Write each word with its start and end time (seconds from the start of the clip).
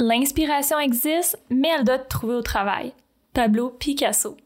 L'inspiration 0.00 0.78
existe, 0.78 1.36
mais 1.50 1.70
elle 1.76 1.82
doit 1.82 1.98
te 1.98 2.08
trouver 2.08 2.36
au 2.36 2.42
travail. 2.42 2.92
Tableau 3.32 3.70
Picasso. 3.70 4.36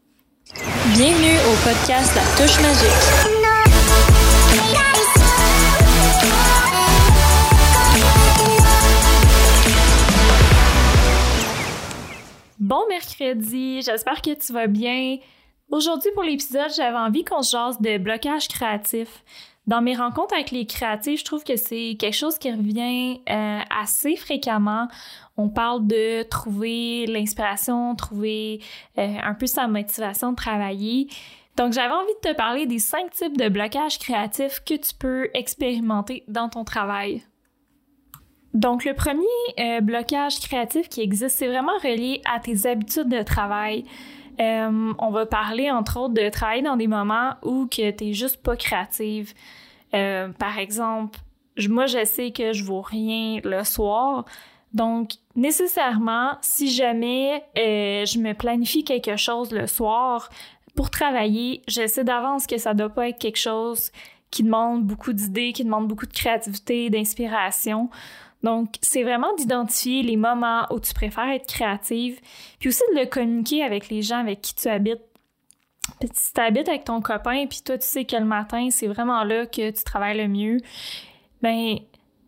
Bienvenue 0.94 1.36
au 1.46 1.54
podcast 1.62 2.16
La 2.16 2.22
Touche 2.38 2.58
Magique. 2.62 2.88
Bon 12.58 12.86
mercredi, 12.88 13.82
j'espère 13.82 14.22
que 14.22 14.32
tu 14.34 14.54
vas 14.54 14.68
bien. 14.68 15.18
Aujourd'hui 15.70 16.10
pour 16.14 16.22
l'épisode, 16.22 16.70
j'avais 16.74 16.96
envie 16.96 17.24
qu'on 17.24 17.42
se 17.42 17.50
jase 17.54 17.78
de 17.78 17.98
blocage 17.98 18.48
créatif. 18.48 19.22
Dans 19.66 19.80
mes 19.80 19.94
rencontres 19.94 20.34
avec 20.34 20.50
les 20.50 20.66
créatifs, 20.66 21.20
je 21.20 21.24
trouve 21.24 21.44
que 21.44 21.56
c'est 21.56 21.96
quelque 21.98 22.16
chose 22.16 22.36
qui 22.36 22.50
revient 22.50 23.20
euh, 23.30 23.60
assez 23.70 24.16
fréquemment. 24.16 24.88
On 25.36 25.48
parle 25.48 25.86
de 25.86 26.24
trouver 26.24 27.06
l'inspiration, 27.06 27.94
trouver 27.94 28.60
euh, 28.98 29.14
un 29.22 29.34
peu 29.34 29.46
sa 29.46 29.68
motivation 29.68 30.32
de 30.32 30.36
travailler. 30.36 31.06
Donc, 31.56 31.74
j'avais 31.74 31.94
envie 31.94 32.14
de 32.24 32.30
te 32.30 32.34
parler 32.34 32.66
des 32.66 32.80
cinq 32.80 33.10
types 33.10 33.36
de 33.36 33.48
blocages 33.48 33.98
créatifs 33.98 34.62
que 34.66 34.74
tu 34.74 34.94
peux 34.98 35.28
expérimenter 35.32 36.24
dans 36.26 36.48
ton 36.48 36.64
travail. 36.64 37.22
Donc, 38.54 38.84
le 38.84 38.94
premier 38.94 39.22
euh, 39.60 39.80
blocage 39.80 40.40
créatif 40.40 40.88
qui 40.88 41.02
existe, 41.02 41.36
c'est 41.36 41.46
vraiment 41.46 41.76
relié 41.82 42.20
à 42.30 42.40
tes 42.40 42.66
habitudes 42.66 43.08
de 43.08 43.22
travail. 43.22 43.84
Euh, 44.40 44.92
on 44.98 45.10
va 45.10 45.26
parler 45.26 45.70
entre 45.70 46.00
autres 46.00 46.14
de 46.14 46.28
travailler 46.30 46.62
dans 46.62 46.76
des 46.76 46.86
moments 46.86 47.34
où 47.42 47.66
que 47.66 47.90
t'es 47.90 48.12
juste 48.12 48.42
pas 48.42 48.56
créative. 48.56 49.34
Euh, 49.94 50.28
par 50.28 50.58
exemple, 50.58 51.18
moi 51.68 51.86
je 51.86 52.04
sais 52.04 52.30
que 52.30 52.52
je 52.52 52.64
vaux 52.64 52.80
rien 52.80 53.40
le 53.44 53.62
soir, 53.64 54.24
donc 54.72 55.12
nécessairement 55.36 56.38
si 56.40 56.70
jamais 56.70 57.44
euh, 57.58 58.06
je 58.06 58.18
me 58.18 58.32
planifie 58.32 58.84
quelque 58.84 59.16
chose 59.16 59.52
le 59.52 59.66
soir 59.66 60.30
pour 60.74 60.88
travailler, 60.88 61.62
je 61.68 61.86
sais 61.86 62.04
d'avance 62.04 62.46
que 62.46 62.56
ça 62.56 62.72
doit 62.72 62.88
pas 62.88 63.10
être 63.10 63.18
quelque 63.18 63.38
chose 63.38 63.90
qui 64.30 64.42
demande 64.42 64.84
beaucoup 64.84 65.12
d'idées, 65.12 65.52
qui 65.52 65.64
demande 65.64 65.86
beaucoup 65.86 66.06
de 66.06 66.12
créativité, 66.12 66.88
d'inspiration. 66.88 67.90
Donc, 68.42 68.74
c'est 68.80 69.02
vraiment 69.02 69.32
d'identifier 69.34 70.02
les 70.02 70.16
moments 70.16 70.66
où 70.70 70.80
tu 70.80 70.94
préfères 70.94 71.28
être 71.28 71.46
créative, 71.46 72.20
puis 72.58 72.68
aussi 72.68 72.82
de 72.94 73.00
le 73.00 73.06
communiquer 73.06 73.62
avec 73.62 73.88
les 73.88 74.02
gens 74.02 74.18
avec 74.18 74.40
qui 74.42 74.54
tu 74.54 74.68
habites. 74.68 75.02
si 76.12 76.32
tu 76.32 76.40
habites 76.40 76.68
avec 76.68 76.84
ton 76.84 77.00
copain, 77.00 77.46
puis 77.46 77.60
toi, 77.64 77.78
tu 77.78 77.86
sais 77.86 78.04
que 78.04 78.16
le 78.16 78.24
matin, 78.24 78.68
c'est 78.70 78.88
vraiment 78.88 79.22
là 79.24 79.46
que 79.46 79.70
tu 79.70 79.84
travailles 79.84 80.18
le 80.18 80.28
mieux, 80.28 80.58
ben 81.40 81.76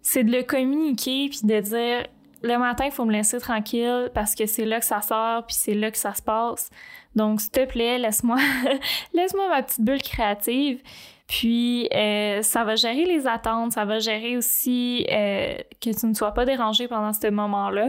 c'est 0.03 0.23
de 0.23 0.31
le 0.31 0.43
communiquer, 0.43 1.29
puis 1.31 1.41
de 1.45 1.61
dire, 1.61 2.07
le 2.43 2.59
matin, 2.59 2.85
il 2.85 2.93
faut 2.93 3.07
me 3.07 3.13
laisser 3.13 3.41
tranquille 3.41 4.11
parce 4.15 4.35
que 4.35 4.45
c'est 4.47 4.67
là 4.67 4.79
que 4.79 4.87
ça 4.87 5.01
sort, 5.01 5.47
puis 5.47 5.57
c'est 5.59 5.75
là 5.75 5.91
que 5.91 5.97
ça 5.97 6.15
se 6.15 6.23
passe. 6.23 6.71
Donc, 7.17 7.41
s'il 7.41 7.51
te 7.51 7.65
plaît, 7.65 7.99
laisse-moi 7.99 8.39
laisse-moi 9.15 9.49
ma 9.49 9.63
petite 9.63 9.81
bulle 9.81 10.03
créative. 10.03 10.83
Puis, 11.27 11.89
euh, 11.95 12.43
ça 12.43 12.65
va 12.65 12.77
gérer 12.77 13.05
les 13.05 13.27
attentes, 13.27 13.73
ça 13.73 13.85
va 13.85 13.99
gérer 13.99 14.37
aussi 14.37 15.07
euh, 15.11 15.55
que 15.81 15.99
tu 15.99 16.07
ne 16.07 16.15
sois 16.15 16.33
pas 16.33 16.45
dérangé 16.45 16.87
pendant 16.87 17.13
ce 17.13 17.29
moment-là. 17.29 17.89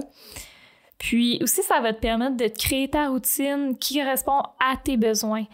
Puis 0.98 1.40
aussi, 1.42 1.62
ça 1.62 1.82
va 1.82 1.94
te 1.94 2.00
permettre 2.00 2.38
de 2.38 2.48
créer 2.48 2.90
ta 2.90 3.10
routine 3.10 3.78
qui 3.78 4.00
correspond 4.00 4.42
à 4.60 4.78
tes 4.82 4.96
besoins. 4.96 5.46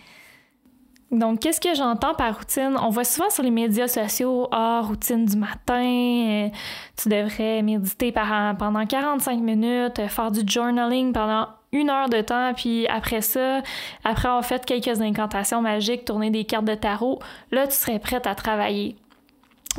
Donc, 1.11 1.39
qu'est-ce 1.39 1.59
que 1.59 1.73
j'entends 1.75 2.13
par 2.13 2.37
routine? 2.37 2.77
On 2.81 2.89
voit 2.89 3.03
souvent 3.03 3.29
sur 3.29 3.43
les 3.43 3.51
médias 3.51 3.87
sociaux, 3.87 4.47
ah, 4.51 4.81
routine 4.85 5.25
du 5.25 5.35
matin, 5.35 5.83
euh, 5.83 6.49
tu 6.95 7.09
devrais 7.09 7.61
méditer 7.63 8.13
pendant 8.13 8.85
45 8.85 9.41
minutes, 9.41 10.07
faire 10.07 10.31
du 10.31 10.41
journaling 10.45 11.11
pendant 11.11 11.47
une 11.71 11.89
heure 11.89 12.09
de 12.09 12.21
temps, 12.21 12.53
puis 12.53 12.87
après 12.87 13.21
ça, 13.21 13.61
après 14.03 14.27
avoir 14.27 14.45
fait 14.45 14.65
quelques 14.65 15.01
incantations 15.01 15.61
magiques, 15.61 16.05
tourner 16.05 16.29
des 16.29 16.45
cartes 16.45 16.65
de 16.65 16.75
tarot, 16.75 17.19
là, 17.51 17.67
tu 17.67 17.75
serais 17.75 17.99
prête 17.99 18.27
à 18.27 18.35
travailler. 18.35 18.95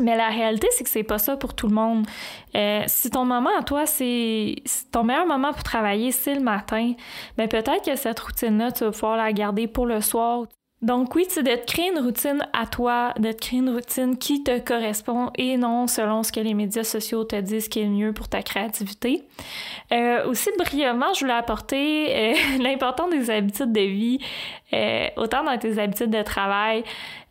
Mais 0.01 0.17
la 0.17 0.29
réalité, 0.29 0.69
c'est 0.71 0.85
que 0.85 0.91
c'est 0.91 1.03
pas 1.03 1.19
ça 1.19 1.37
pour 1.37 1.55
tout 1.55 1.69
le 1.69 1.75
monde. 1.75 2.07
Euh, 2.55 2.83
si 2.87 3.11
ton 3.11 3.27
moment 3.27 3.51
à 3.59 3.63
toi, 3.63 3.85
c'est 3.85 4.57
ton 4.91 5.05
meilleur 5.05 5.27
moment 5.27 5.53
pour 5.53 5.63
travailler, 5.63 6.13
c'est 6.13 6.35
le 6.35 6.41
matin, 6.41 6.95
mais 7.37 7.47
ben 7.47 7.63
peut-être 7.63 7.85
que 7.85 7.97
cette 7.97 8.19
routine-là, 8.19 8.73
tu 8.73 8.85
vas 8.85 8.91
pouvoir 8.91 9.17
la 9.19 9.33
garder 9.33 9.67
pour 9.67 9.85
le 9.85 10.01
soir. 10.01 10.47
Donc 10.83 11.15
oui, 11.15 11.27
c'est 11.29 11.45
de 11.45 11.55
te 11.55 11.65
créer 11.65 11.91
une 11.93 12.01
routine 12.01 12.45
à 12.53 12.67
toi, 12.67 13.15
de 13.17 13.31
te 13.31 13.39
créer 13.39 13.61
une 13.61 13.71
routine 13.71 14.19
qui 14.19 14.43
te 14.43 14.59
correspond 14.59 15.31
et 15.37 15.57
non 15.57 15.87
selon 15.87 16.25
ce 16.25 16.33
que 16.33 16.41
les 16.41 16.55
médias 16.55 16.83
sociaux 16.83 17.23
te 17.23 17.37
disent 17.37 17.69
qui 17.69 17.79
est 17.79 17.87
mieux 17.87 18.13
pour 18.13 18.29
ta 18.29 18.43
créativité. 18.43 19.23
Euh, 19.93 20.27
aussi 20.27 20.51
brièvement, 20.59 21.15
je 21.15 21.21
voulais 21.21 21.35
apporter 21.35 22.33
euh, 22.33 22.35
l'importance 22.61 23.11
des 23.11 23.31
habitudes 23.31 23.71
de 23.71 23.81
vie, 23.81 24.19
euh, 24.73 25.07
autant 25.17 25.45
dans 25.45 25.57
tes 25.57 25.79
habitudes 25.79 26.11
de 26.11 26.23
travail. 26.23 26.83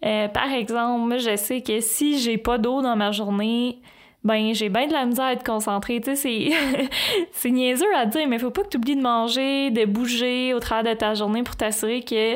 par 0.01 0.50
exemple, 0.53 1.07
moi 1.07 1.17
je 1.17 1.35
sais 1.35 1.61
que 1.61 1.81
si 1.81 2.19
j'ai 2.19 2.38
pas 2.38 2.57
d'eau 2.57 2.81
dans 2.81 2.95
ma 2.95 3.11
journée, 3.11 3.79
ben 4.23 4.53
j'ai 4.53 4.69
bien 4.69 4.87
de 4.87 4.93
la 4.93 5.05
misère 5.05 5.25
à 5.25 5.33
être 5.33 5.43
concentrée. 5.43 5.99
Tu 5.99 6.15
sais, 6.15 6.49
c'est, 7.31 7.49
niaiseux 7.49 7.95
à 7.95 8.05
dire, 8.05 8.27
mais 8.27 8.37
faut 8.37 8.51
pas 8.51 8.63
que 8.63 8.69
tu 8.69 8.77
oublies 8.77 8.95
de 8.95 9.01
manger, 9.01 9.71
de 9.71 9.85
bouger 9.85 10.53
au 10.53 10.59
travers 10.59 10.93
de 10.93 10.99
ta 10.99 11.13
journée 11.15 11.43
pour 11.43 11.55
t'assurer 11.55 12.01
que 12.01 12.35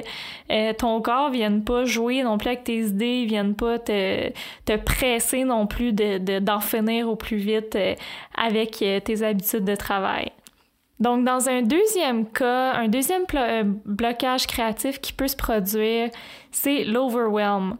euh, 0.51 0.74
ton 0.74 1.01
corps 1.01 1.29
vienne 1.29 1.63
pas 1.63 1.85
jouer 1.85 2.24
non 2.24 2.38
plus 2.38 2.50
avec 2.50 2.63
tes 2.63 2.79
idées, 2.79 3.25
vienne 3.25 3.56
pas 3.56 3.78
te, 3.78 4.29
te 4.66 4.75
presser 4.78 5.44
non 5.44 5.68
plus 5.68 5.94
de, 5.94 6.40
d'en 6.40 6.59
finir 6.59 7.09
au 7.09 7.16
plus 7.16 7.38
vite 7.38 7.75
euh, 7.75 7.94
avec 8.35 8.81
euh, 8.81 9.00
tes 9.00 9.22
habitudes 9.22 9.66
de 9.66 9.75
travail. 9.75 10.31
Donc, 11.00 11.25
dans 11.25 11.50
un 11.50 11.61
deuxième 11.61 12.25
cas, 12.25 12.73
un 12.73 12.88
deuxième 12.88 13.25
blocage 13.85 14.47
créatif 14.47 15.01
qui 15.01 15.11
peut 15.11 15.28
se 15.28 15.35
produire, 15.35 16.09
c'est 16.51 16.85
l'overwhelm. 16.85 17.78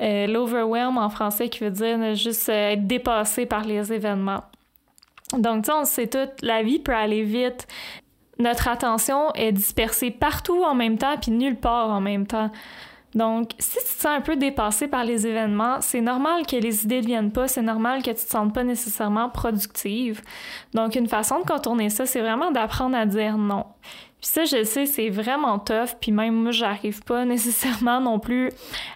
Euh, 0.00 0.26
l'overwhelm 0.26 0.98
en 0.98 1.08
français 1.08 1.48
qui 1.48 1.64
veut 1.64 1.70
dire 1.70 2.14
juste 2.14 2.48
euh, 2.50 2.72
être 2.72 2.86
dépassé 2.86 3.46
par 3.46 3.64
les 3.64 3.92
événements. 3.92 4.44
Donc, 5.32 5.64
tu 5.64 5.70
sais, 5.70 5.76
on 5.76 5.84
sait 5.84 6.06
tout, 6.06 6.30
la 6.42 6.62
vie 6.62 6.78
peut 6.78 6.94
aller 6.94 7.22
vite. 7.22 7.66
Notre 8.38 8.68
attention 8.68 9.32
est 9.34 9.52
dispersée 9.52 10.10
partout 10.10 10.62
en 10.62 10.74
même 10.74 10.98
temps, 10.98 11.16
puis 11.20 11.30
nulle 11.30 11.56
part 11.56 11.90
en 11.90 12.00
même 12.00 12.26
temps. 12.26 12.50
Donc, 13.14 13.52
si 13.58 13.78
tu 13.78 13.84
te 13.84 14.00
sens 14.02 14.18
un 14.18 14.20
peu 14.20 14.36
dépassé 14.36 14.86
par 14.86 15.04
les 15.04 15.26
événements, 15.26 15.80
c'est 15.80 16.02
normal 16.02 16.46
que 16.46 16.56
les 16.56 16.84
idées 16.84 17.00
ne 17.00 17.06
viennent 17.06 17.32
pas, 17.32 17.48
c'est 17.48 17.62
normal 17.62 18.02
que 18.02 18.10
tu 18.10 18.16
te 18.16 18.30
sentes 18.30 18.52
pas 18.52 18.64
nécessairement 18.64 19.30
productive. 19.30 20.20
Donc, 20.74 20.94
une 20.94 21.08
façon 21.08 21.40
de 21.40 21.44
contourner 21.44 21.88
ça, 21.88 22.04
c'est 22.04 22.20
vraiment 22.20 22.50
d'apprendre 22.50 22.96
à 22.96 23.06
dire 23.06 23.38
non. 23.38 23.64
Puis 24.20 24.30
ça, 24.30 24.44
je 24.44 24.64
sais, 24.64 24.84
c'est 24.84 25.08
vraiment 25.08 25.58
tough, 25.58 25.96
puis 26.00 26.12
même 26.12 26.34
moi, 26.34 26.52
j'arrive 26.52 27.02
pas 27.04 27.24
nécessairement 27.24 28.00
non 28.00 28.18
plus 28.18 28.50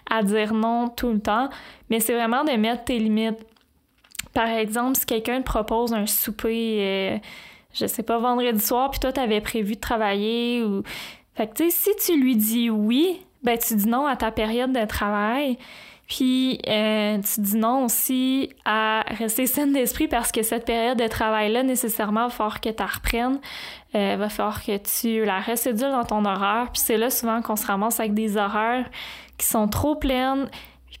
à 0.09 0.21
dire 0.21 0.53
non 0.53 0.89
tout 0.89 1.09
le 1.09 1.19
temps, 1.19 1.49
mais 1.89 1.99
c'est 1.99 2.13
vraiment 2.13 2.43
de 2.43 2.51
mettre 2.51 2.83
tes 2.83 2.99
limites. 2.99 3.39
Par 4.33 4.47
exemple, 4.47 4.97
si 4.97 5.05
quelqu'un 5.05 5.39
te 5.41 5.45
propose 5.45 5.93
un 5.93 6.05
souper, 6.05 6.77
euh, 6.79 7.17
je 7.73 7.87
sais 7.87 8.03
pas, 8.03 8.19
vendredi 8.19 8.63
soir, 8.63 8.91
puis 8.91 8.99
toi, 8.99 9.11
t'avais 9.11 9.41
prévu 9.41 9.75
de 9.75 9.79
travailler, 9.79 10.63
ou... 10.63 10.83
Fait 11.35 11.47
que, 11.47 11.53
tu 11.55 11.71
sais, 11.71 11.93
si 11.95 12.05
tu 12.05 12.19
lui 12.19 12.35
dis 12.35 12.69
oui, 12.69 13.19
ben 13.43 13.57
tu 13.57 13.75
dis 13.75 13.87
non 13.87 14.07
à 14.07 14.15
ta 14.15 14.31
période 14.31 14.71
de 14.71 14.85
travail, 14.85 15.57
puis 16.07 16.59
euh, 16.67 17.17
tu 17.19 17.41
dis 17.41 17.55
non 17.55 17.85
aussi 17.85 18.49
à 18.65 19.03
rester 19.17 19.47
saine 19.47 19.73
d'esprit 19.73 20.07
parce 20.07 20.31
que 20.31 20.43
cette 20.43 20.65
période 20.65 20.97
de 20.97 21.07
travail-là, 21.07 21.63
nécessairement, 21.63 22.27
va 22.27 22.29
falloir 22.29 22.61
que 22.61 22.69
tu 22.69 22.83
reprennes. 22.83 23.39
Euh, 23.95 24.15
va 24.17 24.29
falloir 24.29 24.63
que 24.63 24.77
tu 24.77 25.23
la 25.23 25.39
recédules 25.39 25.91
dans 25.91 26.03
ton 26.03 26.25
horaire. 26.25 26.69
Puis 26.73 26.81
c'est 26.83 26.97
là 26.97 27.09
souvent 27.09 27.41
qu'on 27.41 27.55
se 27.55 27.65
ramasse 27.65 27.99
avec 27.99 28.13
des 28.13 28.37
horaires 28.37 28.85
qui 29.37 29.47
sont 29.47 29.67
trop 29.67 29.95
pleines. 29.95 30.49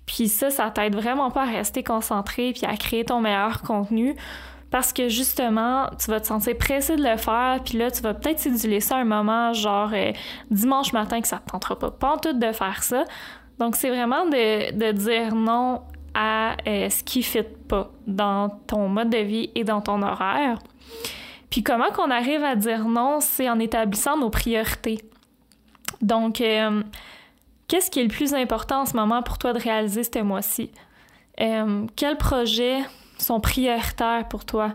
Puis 0.05 0.29
ça, 0.29 0.49
ça 0.49 0.71
t'aide 0.71 0.95
vraiment 0.95 1.31
pas 1.31 1.43
à 1.43 1.51
rester 1.51 1.83
concentré 1.83 2.53
puis 2.53 2.65
à 2.65 2.75
créer 2.77 3.05
ton 3.05 3.21
meilleur 3.21 3.61
contenu. 3.61 4.15
Parce 4.73 4.91
que 4.91 5.07
justement, 5.07 5.87
tu 6.03 6.09
vas 6.09 6.19
te 6.19 6.25
sentir 6.25 6.57
pressé 6.57 6.95
de 6.95 7.03
le 7.03 7.15
faire, 7.15 7.59
puis 7.63 7.77
là, 7.77 7.91
tu 7.91 8.01
vas 8.01 8.15
peut-être 8.15 8.39
céduler 8.39 8.79
ça 8.79 8.95
à 8.95 9.01
un 9.01 9.03
moment, 9.03 9.53
genre 9.53 9.91
euh, 9.93 10.11
dimanche 10.49 10.93
matin, 10.93 11.21
que 11.21 11.27
ça 11.27 11.37
te 11.37 11.51
tentera 11.51 11.77
pas, 11.77 11.91
pas 11.91 12.17
tout 12.17 12.33
de 12.33 12.51
faire 12.51 12.81
ça. 12.81 13.05
Donc, 13.59 13.75
c'est 13.75 13.89
vraiment 13.89 14.25
de, 14.25 14.91
dire 14.93 15.35
non 15.35 15.83
à 16.15 16.55
euh, 16.65 16.89
ce 16.89 17.03
qui 17.03 17.19
ne 17.19 17.23
fit 17.23 17.43
pas 17.67 17.91
dans 18.07 18.49
ton 18.49 18.89
mode 18.89 19.11
de 19.11 19.19
vie 19.19 19.51
et 19.53 19.63
dans 19.63 19.79
ton 19.79 20.01
horaire. 20.01 20.57
Puis 21.51 21.61
comment 21.61 21.91
qu'on 21.91 22.09
arrive 22.09 22.43
à 22.43 22.55
dire 22.55 22.85
non, 22.85 23.19
c'est 23.19 23.51
en 23.51 23.59
établissant 23.59 24.17
nos 24.17 24.31
priorités. 24.31 24.97
Donc, 26.01 26.41
euh, 26.41 26.81
qu'est-ce 27.67 27.91
qui 27.91 27.99
est 27.99 28.05
le 28.05 28.09
plus 28.09 28.33
important 28.33 28.81
en 28.81 28.85
ce 28.87 28.97
moment 28.97 29.21
pour 29.21 29.37
toi 29.37 29.53
de 29.53 29.59
réaliser 29.59 30.03
ce 30.03 30.23
mois-ci? 30.23 30.71
Quels 31.37 32.17
projets 32.17 32.79
sont 33.23 33.39
prioritaires 33.39 34.27
pour 34.29 34.45
toi? 34.45 34.73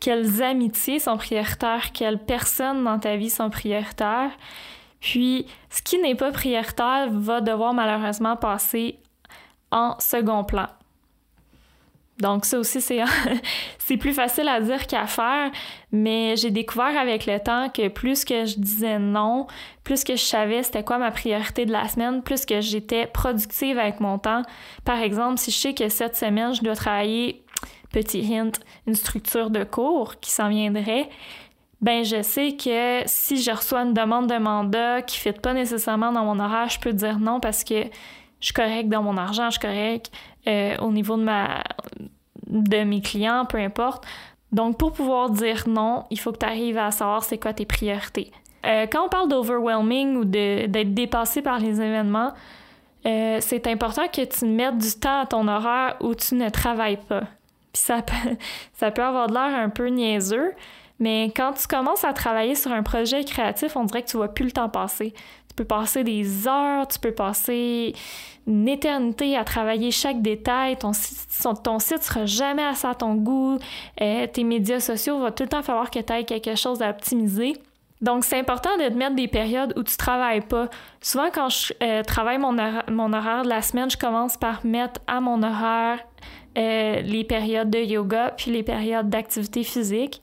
Quelles 0.00 0.42
amitiés 0.42 0.98
sont 0.98 1.16
prioritaires? 1.16 1.92
Quelles 1.92 2.18
personnes 2.18 2.84
dans 2.84 2.98
ta 2.98 3.16
vie 3.16 3.30
sont 3.30 3.50
prioritaires? 3.50 4.30
Puis, 5.00 5.46
ce 5.70 5.82
qui 5.82 5.98
n'est 5.98 6.14
pas 6.14 6.32
prioritaire 6.32 7.08
va 7.10 7.40
devoir 7.40 7.74
malheureusement 7.74 8.36
passer 8.36 8.98
en 9.70 9.96
second 9.98 10.44
plan. 10.44 10.68
Donc 12.20 12.44
ça 12.44 12.58
aussi, 12.58 12.80
c'est, 12.80 13.00
c'est 13.78 13.96
plus 13.96 14.12
facile 14.12 14.48
à 14.48 14.60
dire 14.60 14.86
qu'à 14.86 15.06
faire, 15.06 15.50
mais 15.90 16.36
j'ai 16.36 16.50
découvert 16.50 16.96
avec 16.96 17.26
le 17.26 17.40
temps 17.40 17.68
que 17.68 17.88
plus 17.88 18.24
que 18.24 18.44
je 18.44 18.56
disais 18.56 18.98
non, 18.98 19.46
plus 19.82 20.04
que 20.04 20.14
je 20.14 20.22
savais 20.22 20.62
c'était 20.62 20.84
quoi 20.84 20.98
ma 20.98 21.10
priorité 21.10 21.66
de 21.66 21.72
la 21.72 21.88
semaine, 21.88 22.22
plus 22.22 22.46
que 22.46 22.60
j'étais 22.60 23.06
productive 23.06 23.78
avec 23.78 24.00
mon 24.00 24.18
temps. 24.18 24.42
Par 24.84 25.00
exemple, 25.00 25.38
si 25.38 25.50
je 25.50 25.56
sais 25.56 25.74
que 25.74 25.88
cette 25.88 26.16
semaine, 26.16 26.54
je 26.54 26.62
dois 26.62 26.76
travailler, 26.76 27.43
petit 27.94 28.26
hint, 28.34 28.52
une 28.86 28.96
structure 28.96 29.50
de 29.50 29.62
cours 29.62 30.18
qui 30.20 30.30
s'en 30.32 30.48
viendrait, 30.48 31.08
ben 31.80 32.04
je 32.04 32.22
sais 32.22 32.56
que 32.56 33.02
si 33.06 33.40
je 33.40 33.50
reçois 33.50 33.82
une 33.82 33.94
demande 33.94 34.28
de 34.28 34.38
mandat 34.38 35.02
qui 35.02 35.16
ne 35.18 35.32
fit 35.32 35.40
pas 35.40 35.54
nécessairement 35.54 36.12
dans 36.12 36.24
mon 36.24 36.40
horaire, 36.40 36.68
je 36.68 36.80
peux 36.80 36.92
dire 36.92 37.18
non 37.20 37.40
parce 37.40 37.62
que 37.62 37.84
je 38.40 38.46
suis 38.46 38.54
correct 38.54 38.88
dans 38.88 39.02
mon 39.02 39.16
argent, 39.16 39.46
je 39.46 39.58
suis 39.58 39.60
correct 39.60 40.10
euh, 40.48 40.76
au 40.78 40.90
niveau 40.90 41.16
de 41.16 41.22
ma 41.22 41.62
de 42.46 42.84
mes 42.84 43.00
clients, 43.00 43.46
peu 43.46 43.58
importe. 43.58 44.04
Donc 44.52 44.78
pour 44.78 44.92
pouvoir 44.92 45.30
dire 45.30 45.64
non, 45.66 46.04
il 46.10 46.18
faut 46.18 46.32
que 46.32 46.38
tu 46.38 46.46
arrives 46.46 46.78
à 46.78 46.90
savoir 46.90 47.22
c'est 47.22 47.38
quoi 47.38 47.52
tes 47.52 47.66
priorités. 47.66 48.32
Euh, 48.66 48.86
quand 48.90 49.06
on 49.06 49.08
parle 49.08 49.28
d'overwhelming 49.28 50.16
ou 50.16 50.24
d'être 50.24 50.94
dépassé 50.94 51.42
par 51.42 51.58
les 51.58 51.80
événements, 51.80 52.32
euh, 53.06 53.38
c'est 53.40 53.66
important 53.66 54.08
que 54.08 54.22
tu 54.24 54.46
mettes 54.46 54.78
du 54.78 54.92
temps 54.92 55.20
à 55.20 55.26
ton 55.26 55.46
horaire 55.48 55.96
où 56.00 56.14
tu 56.14 56.34
ne 56.34 56.48
travailles 56.48 57.00
pas. 57.08 57.24
Puis 57.74 57.82
ça 57.82 58.00
peut, 58.00 58.36
ça 58.72 58.90
peut 58.90 59.02
avoir 59.02 59.26
de 59.26 59.34
l'air 59.34 59.54
un 59.54 59.68
peu 59.68 59.88
niaiseux, 59.88 60.52
mais 60.98 61.32
quand 61.36 61.52
tu 61.52 61.66
commences 61.66 62.04
à 62.04 62.12
travailler 62.14 62.54
sur 62.54 62.72
un 62.72 62.82
projet 62.82 63.24
créatif, 63.24 63.76
on 63.76 63.84
dirait 63.84 64.02
que 64.02 64.08
tu 64.08 64.16
vois 64.16 64.32
plus 64.32 64.46
le 64.46 64.52
temps 64.52 64.70
passer. 64.70 65.12
Tu 65.48 65.54
peux 65.56 65.64
passer 65.64 66.02
des 66.02 66.48
heures, 66.48 66.88
tu 66.88 66.98
peux 66.98 67.12
passer 67.12 67.94
une 68.46 68.68
éternité 68.68 69.36
à 69.36 69.44
travailler 69.44 69.90
chaque 69.90 70.22
détail. 70.22 70.76
Ton 70.76 70.92
site, 70.92 71.28
ton 71.62 71.78
site 71.78 72.02
sera 72.02 72.26
jamais 72.26 72.64
assez 72.64 72.86
à 72.86 72.94
ton 72.94 73.14
goût. 73.14 73.58
Euh, 74.00 74.26
tes 74.26 74.44
médias 74.44 74.80
sociaux, 74.80 75.20
va 75.20 75.30
tout 75.30 75.42
le 75.42 75.48
temps 75.48 75.62
falloir 75.62 75.90
que 75.90 75.98
tu 75.98 76.12
aies 76.12 76.24
quelque 76.24 76.56
chose 76.56 76.82
à 76.82 76.90
optimiser. 76.90 77.54
Donc, 78.00 78.24
c'est 78.24 78.38
important 78.38 78.76
de 78.76 78.88
te 78.88 78.94
mettre 78.94 79.14
des 79.14 79.28
périodes 79.28 79.72
où 79.76 79.82
tu 79.82 79.96
travailles 79.96 80.42
pas. 80.42 80.68
Souvent, 81.00 81.28
quand 81.32 81.48
je 81.48 81.72
euh, 81.82 82.02
travaille 82.02 82.38
mon, 82.38 82.52
mon, 82.90 83.12
horaire 83.12 83.44
de 83.44 83.48
la 83.48 83.62
semaine, 83.62 83.90
je 83.90 83.96
commence 83.96 84.36
par 84.36 84.64
mettre 84.66 85.00
à 85.06 85.20
mon 85.20 85.42
horaire 85.42 86.00
euh, 86.56 87.00
les 87.00 87.24
périodes 87.24 87.70
de 87.70 87.78
yoga 87.78 88.32
puis 88.36 88.50
les 88.50 88.62
périodes 88.62 89.08
d'activité 89.08 89.64
physique 89.64 90.22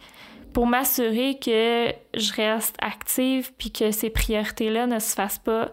pour 0.53 0.67
m'assurer 0.67 1.37
que 1.39 1.93
je 2.13 2.33
reste 2.33 2.75
active 2.81 3.51
puis 3.57 3.71
que 3.71 3.91
ces 3.91 4.09
priorités-là 4.09 4.87
ne 4.87 4.99
se 4.99 5.13
fassent 5.15 5.39
pas 5.39 5.69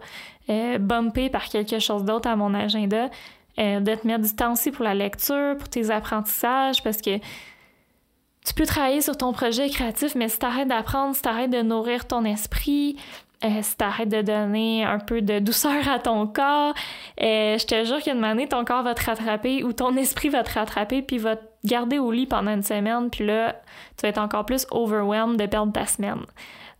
euh, 0.50 0.78
bumper 0.78 1.30
par 1.30 1.48
quelque 1.48 1.78
chose 1.78 2.04
d'autre 2.04 2.28
à 2.28 2.36
mon 2.36 2.54
agenda. 2.54 3.10
Euh, 3.58 3.80
de 3.80 3.94
te 3.94 4.06
mettre 4.06 4.22
du 4.22 4.34
temps 4.34 4.52
aussi 4.52 4.70
pour 4.70 4.84
la 4.84 4.94
lecture, 4.94 5.56
pour 5.58 5.68
tes 5.68 5.90
apprentissages, 5.90 6.80
parce 6.84 7.02
que 7.02 7.18
tu 7.18 8.54
peux 8.54 8.66
travailler 8.66 9.00
sur 9.00 9.16
ton 9.16 9.32
projet 9.32 9.68
créatif, 9.68 10.14
mais 10.14 10.28
si 10.28 10.38
t'arrêtes 10.38 10.68
d'apprendre, 10.68 11.16
si 11.16 11.22
t'arrêtes 11.22 11.50
de 11.50 11.62
nourrir 11.62 12.06
ton 12.06 12.24
esprit, 12.24 12.96
euh, 13.44 13.62
si 13.62 13.76
t'arrêtes 13.76 14.08
de 14.08 14.22
donner 14.22 14.84
un 14.84 14.98
peu 14.98 15.22
de 15.22 15.38
douceur 15.38 15.88
à 15.88 15.98
ton 15.98 16.26
corps, 16.26 16.74
euh, 17.20 17.56
je 17.56 17.66
te 17.66 17.84
jure 17.84 18.02
qu'une 18.02 18.24
année, 18.24 18.48
ton 18.48 18.64
corps 18.64 18.82
va 18.82 18.94
te 18.94 19.04
rattraper 19.04 19.62
ou 19.62 19.72
ton 19.72 19.96
esprit 19.96 20.28
va 20.28 20.42
te 20.42 20.54
rattraper 20.54 21.02
puis 21.02 21.18
va 21.18 21.36
te 21.36 21.46
garder 21.64 21.98
au 21.98 22.10
lit 22.10 22.26
pendant 22.26 22.52
une 22.52 22.62
semaine, 22.62 23.10
puis 23.10 23.26
là, 23.26 23.60
tu 23.96 24.02
vas 24.02 24.08
être 24.08 24.18
encore 24.18 24.44
plus 24.44 24.66
overwhelmed 24.70 25.38
de 25.38 25.46
perdre 25.46 25.72
ta 25.72 25.86
semaine. 25.86 26.24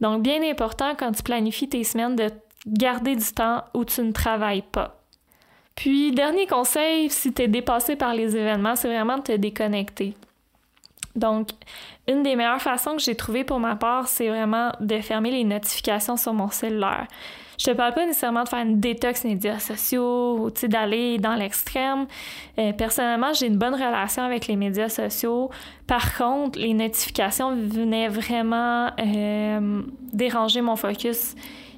Donc, 0.01 0.23
bien 0.23 0.43
important 0.43 0.95
quand 0.97 1.13
tu 1.13 1.23
planifies 1.23 1.69
tes 1.69 1.85
semaines 1.85 2.17
de 2.17 2.29
garder 2.67 3.17
du 3.17 3.33
temps 3.33 3.65
où 3.75 3.85
tu 3.85 4.03
ne 4.03 4.13
travailles 4.13 4.63
pas. 4.63 4.97
Puis, 5.75 6.11
dernier 6.11 6.47
conseil, 6.47 7.09
si 7.09 7.33
tu 7.33 7.43
es 7.43 7.49
dépassé 7.49 7.95
par 7.95 8.15
les 8.15 8.37
événements, 8.37 8.75
c'est 8.75 8.89
vraiment 8.89 9.19
de 9.19 9.23
te 9.23 9.33
déconnecter. 9.33 10.15
Donc, 11.19 11.49
une 12.09 12.23
des 12.23 12.37
meilleures 12.37 12.63
façons 12.63 12.97
que 12.97 13.03
j'ai 13.03 13.15
trouvées 13.15 13.45
pour 13.45 13.61
ma 13.61 13.77
part, 13.77 14.09
c'est 14.09 14.29
vraiment 14.29 14.73
de 14.81 15.01
fermer 15.01 15.31
les 15.31 15.45
notifications 15.45 16.17
sur 16.17 16.33
mon 16.33 16.49
cellulaire. 16.49 17.07
Je 17.59 17.65
te 17.65 17.71
parle 17.73 17.93
pas 17.93 18.07
nécessairement 18.07 18.45
de 18.45 18.49
faire 18.49 18.61
une 18.61 18.79
détox 18.79 19.25
médias 19.25 19.59
sociaux 19.59 20.39
ou 20.39 20.67
d'aller 20.69 21.19
dans 21.19 21.35
l'extrême. 21.35 22.07
Euh, 22.57 22.73
personnellement, 22.73 23.33
j'ai 23.33 23.49
une 23.49 23.59
bonne 23.59 23.75
relation 23.75 24.23
avec 24.23 24.47
les 24.47 24.55
médias 24.55 24.89
sociaux. 24.89 25.51
Par 25.89 26.17
contre, 26.17 26.59
les 26.59 26.73
notifications 26.73 27.57
venaient 27.57 28.09
vraiment 28.09 28.91
euh, 29.01 29.83
déranger 30.13 30.61
mon 30.61 30.77
focus. 30.77 31.35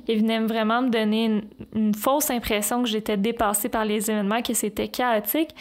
Ils 0.06 0.18
venaient 0.18 0.40
vraiment 0.40 0.82
me 0.82 0.90
donner 0.90 1.42
une 1.74 1.94
fausse 1.94 2.30
impression 2.30 2.82
que 2.82 2.88
j'étais 2.88 3.16
dépassée 3.16 3.70
par 3.70 3.86
les 3.86 4.10
événements, 4.10 4.42
que 4.42 4.52
c'était 4.52 4.88
chaotique. 4.88 5.54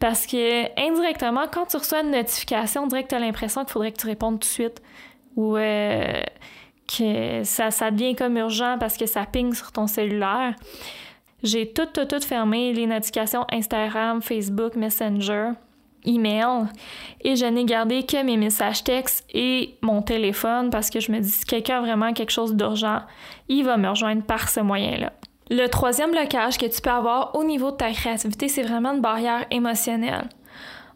Parce 0.00 0.26
que 0.26 0.64
indirectement, 0.80 1.44
quand 1.52 1.66
tu 1.66 1.76
reçois 1.76 2.00
une 2.00 2.10
notification, 2.10 2.84
on 2.84 2.86
dirait 2.86 3.04
que 3.04 3.08
tu 3.08 3.14
as 3.14 3.20
l'impression 3.20 3.62
qu'il 3.62 3.70
faudrait 3.72 3.92
que 3.92 4.00
tu 4.00 4.06
répondes 4.06 4.40
tout 4.40 4.48
de 4.48 4.52
suite. 4.52 4.82
Ou 5.36 5.56
euh, 5.56 6.22
que 6.88 7.44
ça, 7.44 7.70
ça 7.70 7.90
devient 7.90 8.16
comme 8.16 8.36
urgent 8.36 8.76
parce 8.80 8.96
que 8.96 9.06
ça 9.06 9.26
ping 9.26 9.54
sur 9.54 9.70
ton 9.72 9.86
cellulaire. 9.86 10.54
J'ai 11.42 11.70
tout, 11.70 11.86
tout, 11.86 12.06
tout 12.06 12.20
fermé, 12.20 12.72
les 12.72 12.86
notifications 12.86 13.46
Instagram, 13.52 14.20
Facebook, 14.20 14.74
Messenger, 14.74 15.52
email, 16.04 16.66
et 17.22 17.36
je 17.36 17.46
n'ai 17.46 17.64
gardé 17.64 18.04
que 18.04 18.22
mes 18.22 18.36
messages 18.36 18.84
textes 18.84 19.26
et 19.32 19.76
mon 19.82 20.02
téléphone 20.02 20.70
parce 20.70 20.90
que 20.90 21.00
je 21.00 21.12
me 21.12 21.20
dis 21.20 21.30
si 21.30 21.44
quelqu'un 21.44 21.78
a 21.78 21.80
vraiment 21.80 22.12
quelque 22.12 22.32
chose 22.32 22.54
d'urgent, 22.54 23.00
il 23.48 23.64
va 23.64 23.76
me 23.76 23.88
rejoindre 23.88 24.22
par 24.22 24.48
ce 24.48 24.60
moyen-là. 24.60 25.12
Le 25.52 25.66
troisième 25.66 26.12
blocage 26.12 26.58
que 26.58 26.66
tu 26.66 26.80
peux 26.80 26.90
avoir 26.90 27.34
au 27.34 27.42
niveau 27.42 27.72
de 27.72 27.76
ta 27.76 27.90
créativité, 27.90 28.46
c'est 28.46 28.62
vraiment 28.62 28.92
une 28.92 29.00
barrière 29.00 29.46
émotionnelle. 29.50 30.28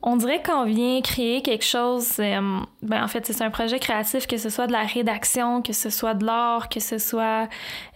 On 0.00 0.16
dirait 0.16 0.42
qu'on 0.42 0.64
vient 0.64 1.00
créer 1.00 1.42
quelque 1.42 1.64
chose, 1.64 2.20
euh, 2.20 2.60
ben 2.82 3.02
en 3.02 3.08
fait 3.08 3.26
c'est 3.26 3.42
un 3.42 3.50
projet 3.50 3.80
créatif, 3.80 4.28
que 4.28 4.36
ce 4.36 4.50
soit 4.50 4.68
de 4.68 4.72
la 4.72 4.82
rédaction, 4.82 5.60
que 5.60 5.72
ce 5.72 5.90
soit 5.90 6.14
de 6.14 6.24
l'art, 6.24 6.68
que 6.68 6.78
ce 6.78 6.98
soit 6.98 7.48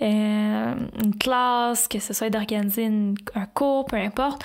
euh, 0.02 0.74
une 1.04 1.16
classe, 1.20 1.86
que 1.86 2.00
ce 2.00 2.12
soit 2.12 2.30
d'organiser 2.30 2.86
un 3.34 3.46
cours, 3.46 3.84
peu 3.84 3.96
importe. 3.96 4.42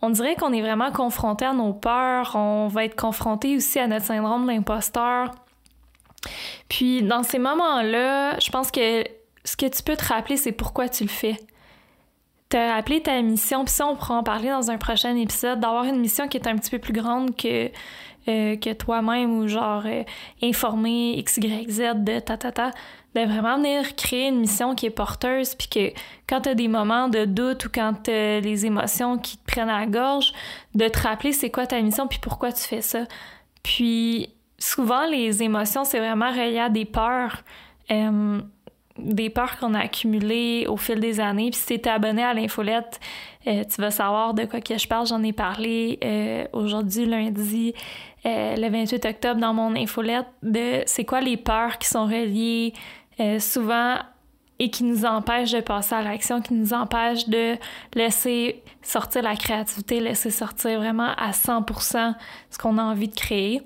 On 0.00 0.10
dirait 0.10 0.34
qu'on 0.34 0.52
est 0.52 0.62
vraiment 0.62 0.90
confronté 0.90 1.44
à 1.44 1.52
nos 1.52 1.74
peurs, 1.74 2.32
on 2.34 2.66
va 2.66 2.86
être 2.86 2.96
confronté 2.96 3.56
aussi 3.56 3.78
à 3.78 3.86
notre 3.86 4.06
syndrome 4.06 4.46
de 4.46 4.52
l'imposteur. 4.52 5.30
Puis 6.68 7.02
dans 7.02 7.22
ces 7.22 7.38
moments-là, 7.38 8.38
je 8.40 8.50
pense 8.50 8.72
que 8.72 9.04
ce 9.44 9.56
que 9.56 9.66
tu 9.66 9.82
peux 9.82 9.96
te 9.96 10.06
rappeler, 10.06 10.36
c'est 10.36 10.52
pourquoi 10.52 10.88
tu 10.88 11.04
le 11.04 11.10
fais 11.10 11.36
te 12.52 12.58
rappeler 12.58 13.00
ta 13.00 13.22
mission, 13.22 13.64
puis 13.64 13.72
ça, 13.72 13.86
on 13.86 13.96
pourra 13.96 14.16
en 14.16 14.22
parler 14.22 14.50
dans 14.50 14.70
un 14.70 14.76
prochain 14.76 15.16
épisode, 15.16 15.58
d'avoir 15.60 15.84
une 15.84 15.98
mission 15.98 16.28
qui 16.28 16.36
est 16.36 16.46
un 16.46 16.56
petit 16.58 16.70
peu 16.70 16.78
plus 16.78 16.92
grande 16.92 17.34
que, 17.34 17.70
euh, 18.28 18.56
que 18.56 18.74
toi-même 18.74 19.38
ou 19.38 19.48
genre 19.48 19.84
euh, 19.86 20.02
informer 20.42 21.14
X, 21.14 21.38
Y, 21.38 21.70
Z 21.70 21.82
de 22.04 22.18
ta, 22.20 22.36
ta, 22.36 22.52
ta, 22.52 22.70
de 23.14 23.20
vraiment 23.22 23.56
venir 23.56 23.96
créer 23.96 24.28
une 24.28 24.40
mission 24.40 24.74
qui 24.74 24.84
est 24.84 24.90
porteuse, 24.90 25.54
puis 25.54 25.68
que 25.68 25.98
quand 26.28 26.42
tu 26.42 26.50
as 26.50 26.54
des 26.54 26.68
moments 26.68 27.08
de 27.08 27.24
doute 27.24 27.64
ou 27.64 27.70
quand 27.74 27.94
tu 28.04 28.10
les 28.10 28.66
émotions 28.66 29.16
qui 29.16 29.38
te 29.38 29.46
prennent 29.46 29.70
à 29.70 29.80
la 29.80 29.86
gorge, 29.86 30.34
de 30.74 30.88
te 30.88 30.98
rappeler 31.00 31.32
c'est 31.32 31.50
quoi 31.50 31.66
ta 31.66 31.80
mission, 31.80 32.06
puis 32.06 32.18
pourquoi 32.20 32.52
tu 32.52 32.64
fais 32.64 32.82
ça. 32.82 33.06
Puis 33.62 34.28
souvent, 34.58 35.06
les 35.06 35.42
émotions, 35.42 35.84
c'est 35.84 36.00
vraiment 36.00 36.30
relié 36.30 36.58
à 36.58 36.68
des 36.68 36.84
peurs. 36.84 37.44
Euh, 37.90 38.42
des 39.02 39.30
peurs 39.30 39.58
qu'on 39.58 39.74
a 39.74 39.80
accumulées 39.80 40.66
au 40.68 40.76
fil 40.76 41.00
des 41.00 41.20
années. 41.20 41.50
Puis 41.50 41.60
si 41.60 41.80
tu 41.80 41.88
es 41.88 41.92
abonné 41.92 42.22
à 42.22 42.34
l'infolette, 42.34 43.00
euh, 43.46 43.64
tu 43.64 43.80
vas 43.80 43.90
savoir 43.90 44.34
de 44.34 44.44
quoi 44.44 44.60
que 44.60 44.76
je 44.78 44.86
parle. 44.86 45.06
J'en 45.06 45.22
ai 45.22 45.32
parlé 45.32 45.98
euh, 46.04 46.44
aujourd'hui, 46.52 47.06
lundi, 47.06 47.74
euh, 48.24 48.56
le 48.56 48.68
28 48.70 49.04
octobre, 49.04 49.40
dans 49.40 49.54
mon 49.54 49.74
infolette, 49.74 50.26
de 50.42 50.82
c'est 50.86 51.04
quoi 51.04 51.20
les 51.20 51.36
peurs 51.36 51.78
qui 51.78 51.88
sont 51.88 52.06
reliées 52.06 52.72
souvent 53.38 53.98
et 54.58 54.68
qui 54.68 54.82
nous 54.82 55.04
empêchent 55.04 55.52
de 55.52 55.60
passer 55.60 55.94
à 55.94 56.02
l'action, 56.02 56.40
qui 56.40 56.54
nous 56.54 56.72
empêchent 56.72 57.28
de 57.28 57.56
laisser 57.94 58.62
sortir 58.80 59.22
la 59.22 59.36
créativité, 59.36 60.00
laisser 60.00 60.30
sortir 60.30 60.80
vraiment 60.80 61.10
à 61.16 61.30
100% 61.30 62.14
ce 62.50 62.58
qu'on 62.58 62.78
a 62.78 62.82
envie 62.82 63.08
de 63.08 63.14
créer. 63.14 63.62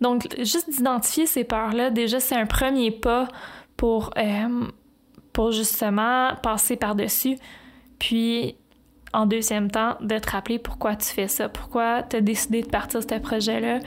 Donc, 0.00 0.26
juste 0.38 0.70
d'identifier 0.70 1.26
ces 1.26 1.44
peurs-là, 1.44 1.90
déjà, 1.90 2.20
c'est 2.20 2.34
un 2.34 2.46
premier 2.46 2.90
pas 2.90 3.28
pour, 3.76 4.10
euh, 4.16 4.66
pour 5.32 5.52
justement 5.52 6.34
passer 6.42 6.76
par-dessus. 6.76 7.36
Puis, 7.98 8.56
en 9.12 9.26
deuxième 9.26 9.70
temps, 9.70 9.96
de 10.00 10.18
te 10.18 10.30
rappeler 10.30 10.58
pourquoi 10.58 10.96
tu 10.96 11.06
fais 11.06 11.28
ça, 11.28 11.48
pourquoi 11.48 12.02
tu 12.02 12.16
as 12.16 12.20
décidé 12.20 12.62
de 12.62 12.68
partir 12.68 13.02
ce 13.02 13.18
projet-là 13.18 13.80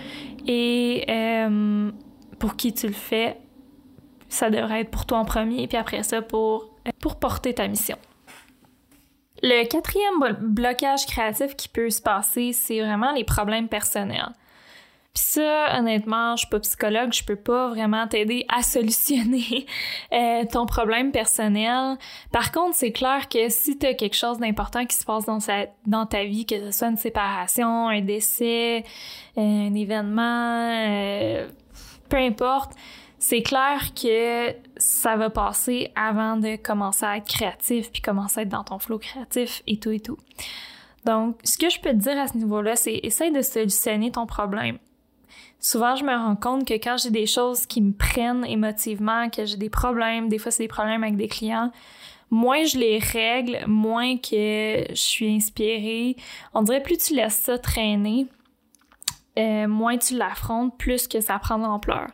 et 0.48 1.06
euh, 1.10 1.92
pour 2.40 2.56
qui 2.56 2.74
tu 2.74 2.88
le 2.88 2.94
fais. 2.94 3.38
Ça 4.30 4.50
devrait 4.50 4.82
être 4.82 4.92
pour 4.92 5.06
toi 5.06 5.20
en 5.20 5.26
premier, 5.26 5.68
puis 5.68 5.78
après 5.78 6.04
ça, 6.04 6.22
pour, 6.22 6.70
pour 7.00 7.20
porter 7.20 7.54
ta 7.54 7.68
mission. 7.68 7.98
Le 9.44 9.68
quatrième 9.68 10.38
blocage 10.42 11.06
créatif 11.06 11.56
qui 11.56 11.70
peut 11.70 11.90
se 11.90 12.02
passer, 12.02 12.54
c'est 12.54 12.82
vraiment 12.82 13.12
les 13.12 13.24
problèmes 13.24 13.68
personnels. 13.68 14.32
Puis 15.16 15.24
ça, 15.24 15.80
honnêtement, 15.80 16.36
je 16.36 16.42
suis 16.42 16.50
pas 16.50 16.60
psychologue, 16.60 17.14
je 17.14 17.24
peux 17.24 17.38
pas 17.38 17.70
vraiment 17.70 18.06
t'aider 18.06 18.46
à 18.50 18.62
solutionner 18.64 19.66
euh, 20.12 20.44
ton 20.52 20.66
problème 20.66 21.14
personnel. 21.14 21.98
Par 22.34 22.52
contre, 22.52 22.76
c'est 22.76 22.92
clair 22.92 23.30
que 23.30 23.48
si 23.48 23.78
tu 23.78 23.86
as 23.86 23.94
quelque 23.94 24.18
chose 24.18 24.40
d'important 24.40 24.86
qui 24.86 24.98
se 24.98 25.06
passe 25.06 25.26
dans, 25.26 25.40
dans 25.88 26.06
ta 26.06 26.26
vie, 26.26 26.46
que 26.46 26.60
ce 26.60 26.72
soit 26.72 26.90
une 26.90 26.98
séparation, 26.98 27.88
un 27.88 28.02
décès, 28.02 28.84
euh, 29.38 29.42
un 29.42 29.74
événement, 29.74 30.72
euh, 30.86 31.48
peu 32.10 32.18
importe, 32.18 32.74
c'est 33.18 33.42
clair 33.42 33.94
que 33.96 34.54
ça 34.76 35.16
va 35.16 35.30
passer 35.30 35.94
avant 35.96 36.36
de 36.36 36.58
commencer 36.58 37.06
à 37.06 37.16
être 37.16 37.28
créatif 37.28 37.90
puis 37.90 38.02
commencer 38.02 38.42
à 38.42 38.44
être 38.44 38.50
dans 38.50 38.66
ton 38.66 38.80
flow 38.80 39.00
créatif 39.00 39.64
et 39.66 39.78
tout 39.78 39.92
et 39.92 40.02
tout. 40.02 40.18
Donc, 41.06 41.38
ce 41.46 41.58
que 41.58 41.70
je 41.70 41.80
peux 41.80 41.92
te 41.92 41.96
dire 41.96 42.20
à 42.20 42.28
ce 42.28 42.36
niveau-là, 42.38 42.76
c'est 42.76 43.00
essaye 43.02 43.32
de 43.32 43.42
solutionner 43.42 44.12
ton 44.12 44.26
problème 44.26 44.78
souvent, 45.60 45.96
je 45.96 46.04
me 46.04 46.16
rends 46.16 46.36
compte 46.36 46.68
que 46.68 46.74
quand 46.74 46.98
j'ai 46.98 47.12
des 47.12 47.26
choses 47.26 47.66
qui 47.66 47.82
me 47.82 47.94
prennent 47.94 48.46
émotivement, 48.46 49.30
que 49.30 49.46
j'ai 49.46 49.58
des 49.58 49.70
problèmes, 49.70 50.30
des 50.30 50.38
fois, 50.38 50.52
c'est 50.52 50.64
des 50.64 50.68
problèmes 50.68 51.04
avec 51.04 51.18
des 51.18 51.28
clients, 51.28 51.72
moins 52.30 52.64
je 52.64 52.78
les 52.78 53.00
règle, 53.00 53.60
moins 53.68 54.18
que 54.18 54.86
je 54.90 54.96
suis 54.96 55.34
inspirée. 55.34 56.16
On 56.54 56.62
dirait 56.64 56.84
plus 56.84 56.98
tu 56.98 57.16
laisses 57.16 57.40
ça 57.40 57.58
traîner, 57.58 58.28
euh, 59.38 59.68
moins 59.68 59.98
tu 59.98 60.16
l'affrontes, 60.16 60.78
plus 60.78 61.08
que 61.08 61.22
ça 61.22 61.40
prend 61.40 61.58
de 61.58 61.64
l'ampleur. 61.64 62.08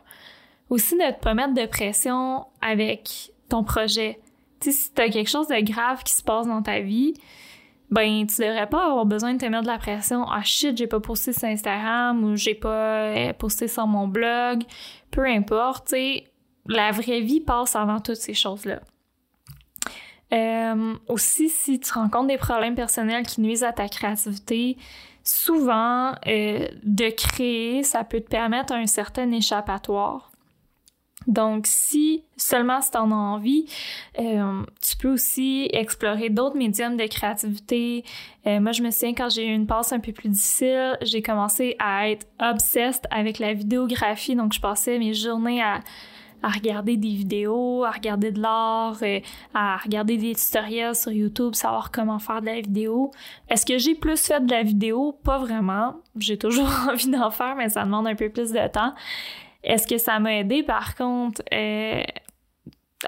Aussi, 0.70 0.96
ne 0.96 1.12
pas 1.12 1.34
mettre 1.34 1.54
de 1.54 1.66
pression 1.66 2.46
avec 2.60 3.32
ton 3.48 3.64
projet. 3.64 4.20
Si 4.60 4.92
tu 4.94 5.02
as 5.02 5.08
quelque 5.08 5.28
chose 5.28 5.48
de 5.48 5.60
grave 5.60 6.02
qui 6.04 6.14
se 6.14 6.22
passe 6.22 6.46
dans 6.46 6.62
ta 6.62 6.80
vie, 6.80 7.14
ben 7.92 8.26
tu 8.26 8.40
devrais 8.40 8.66
pas 8.66 8.86
avoir 8.86 9.04
besoin 9.04 9.34
de 9.34 9.38
te 9.38 9.44
mettre 9.44 9.64
de 9.64 9.68
la 9.68 9.76
pression. 9.76 10.24
Ah 10.24 10.42
shit, 10.42 10.74
j'ai 10.78 10.86
pas 10.86 10.98
posté 10.98 11.34
sur 11.34 11.44
Instagram 11.44 12.24
ou 12.24 12.36
j'ai 12.36 12.54
pas 12.54 12.70
euh, 12.70 13.32
posté 13.34 13.68
sur 13.68 13.86
mon 13.86 14.08
blog. 14.08 14.62
Peu 15.10 15.26
importe, 15.26 15.88
tu 15.88 16.22
la 16.66 16.90
vraie 16.90 17.20
vie 17.20 17.40
passe 17.40 17.76
avant 17.76 18.00
toutes 18.00 18.16
ces 18.16 18.32
choses-là. 18.32 18.80
Euh, 20.32 20.94
aussi, 21.06 21.50
si 21.50 21.78
tu 21.80 21.92
rencontres 21.92 22.28
des 22.28 22.38
problèmes 22.38 22.74
personnels 22.74 23.26
qui 23.26 23.42
nuisent 23.42 23.64
à 23.64 23.72
ta 23.72 23.88
créativité, 23.88 24.78
souvent, 25.22 26.14
euh, 26.26 26.66
de 26.82 27.10
créer, 27.10 27.82
ça 27.82 28.04
peut 28.04 28.20
te 28.20 28.28
permettre 28.28 28.72
un 28.72 28.86
certain 28.86 29.30
échappatoire. 29.32 30.31
Donc, 31.26 31.66
si 31.66 32.24
seulement 32.36 32.80
si 32.80 32.90
tu 32.90 32.98
en 32.98 33.10
as 33.10 33.14
envie, 33.14 33.66
euh, 34.18 34.62
tu 34.80 34.96
peux 34.96 35.12
aussi 35.12 35.68
explorer 35.72 36.30
d'autres 36.30 36.56
médiums 36.56 36.96
de 36.96 37.06
créativité. 37.06 38.04
Euh, 38.46 38.60
moi, 38.60 38.72
je 38.72 38.82
me 38.82 38.90
souviens 38.90 39.14
quand 39.14 39.30
j'ai 39.30 39.46
eu 39.46 39.52
une 39.52 39.66
passe 39.66 39.92
un 39.92 40.00
peu 40.00 40.12
plus 40.12 40.28
difficile, 40.28 40.96
j'ai 41.02 41.22
commencé 41.22 41.76
à 41.78 42.10
être 42.10 42.26
obsessed 42.40 43.06
avec 43.10 43.38
la 43.38 43.54
vidéographie. 43.54 44.34
Donc, 44.34 44.52
je 44.52 44.60
passais 44.60 44.98
mes 44.98 45.14
journées 45.14 45.62
à, 45.62 45.80
regarder 46.42 46.96
des 46.96 47.14
vidéos, 47.14 47.84
à 47.84 47.92
regarder 47.92 48.32
de 48.32 48.40
l'art, 48.40 48.98
euh, 49.02 49.20
à 49.54 49.76
regarder 49.76 50.16
des 50.16 50.34
tutoriels 50.34 50.96
sur 50.96 51.12
YouTube, 51.12 51.54
savoir 51.54 51.92
comment 51.92 52.18
faire 52.18 52.40
de 52.40 52.46
la 52.46 52.60
vidéo. 52.60 53.12
Est-ce 53.48 53.64
que 53.64 53.78
j'ai 53.78 53.94
plus 53.94 54.20
fait 54.20 54.44
de 54.44 54.50
la 54.50 54.64
vidéo? 54.64 55.16
Pas 55.22 55.38
vraiment. 55.38 55.94
J'ai 56.18 56.36
toujours 56.36 56.68
envie 56.90 57.08
d'en 57.08 57.30
faire, 57.30 57.54
mais 57.54 57.68
ça 57.68 57.84
demande 57.84 58.08
un 58.08 58.16
peu 58.16 58.28
plus 58.28 58.50
de 58.50 58.68
temps. 58.72 58.92
Est-ce 59.64 59.86
que 59.86 59.98
ça 59.98 60.18
m'a 60.18 60.36
aidé, 60.36 60.62
par 60.62 60.96
contre, 60.96 61.42
euh, 61.52 62.02